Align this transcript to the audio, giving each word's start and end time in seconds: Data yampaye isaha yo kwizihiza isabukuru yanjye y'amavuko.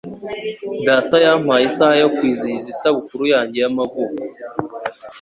Data 0.87 1.15
yampaye 1.25 1.63
isaha 1.69 1.95
yo 2.03 2.09
kwizihiza 2.15 2.67
isabukuru 2.73 3.23
yanjye 3.33 3.57
y'amavuko. 3.63 4.21